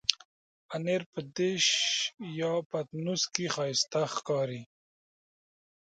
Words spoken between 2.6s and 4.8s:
پتنوس کې ښايسته ښکاري.